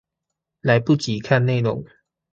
[0.61, 1.85] 來不及看內容